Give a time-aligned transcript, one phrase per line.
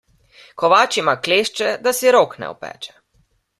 [0.61, 2.99] Kovač ima klešče, da si rok ne opeče.